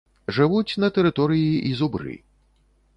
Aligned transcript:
Жывуць 0.37 0.79
на 0.85 0.89
тэрыторыі 0.97 1.53
і 1.71 1.77
зубры. 1.85 2.19